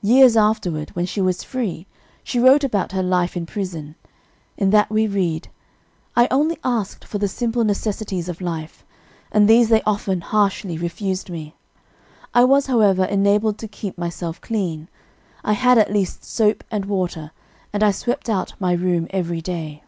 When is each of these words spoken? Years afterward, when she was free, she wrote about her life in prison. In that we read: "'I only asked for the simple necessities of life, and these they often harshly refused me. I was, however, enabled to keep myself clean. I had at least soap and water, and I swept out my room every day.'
Years 0.00 0.38
afterward, 0.38 0.88
when 0.96 1.04
she 1.04 1.20
was 1.20 1.44
free, 1.44 1.86
she 2.24 2.38
wrote 2.40 2.64
about 2.64 2.92
her 2.92 3.02
life 3.02 3.36
in 3.36 3.44
prison. 3.44 3.94
In 4.56 4.70
that 4.70 4.88
we 4.88 5.06
read: 5.06 5.48
"'I 6.16 6.28
only 6.30 6.56
asked 6.64 7.04
for 7.04 7.18
the 7.18 7.28
simple 7.28 7.62
necessities 7.62 8.30
of 8.30 8.40
life, 8.40 8.86
and 9.30 9.46
these 9.46 9.68
they 9.68 9.82
often 9.82 10.22
harshly 10.22 10.78
refused 10.78 11.28
me. 11.28 11.56
I 12.32 12.42
was, 12.42 12.68
however, 12.68 13.04
enabled 13.04 13.58
to 13.58 13.68
keep 13.68 13.98
myself 13.98 14.40
clean. 14.40 14.88
I 15.44 15.52
had 15.52 15.76
at 15.76 15.92
least 15.92 16.24
soap 16.24 16.64
and 16.70 16.86
water, 16.86 17.32
and 17.70 17.82
I 17.82 17.90
swept 17.90 18.30
out 18.30 18.54
my 18.58 18.72
room 18.72 19.06
every 19.10 19.42
day.' 19.42 19.82